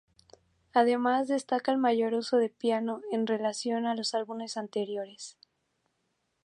[0.73, 5.37] Además destaca el mayor uso del piano en relación a los álbumes anteriores.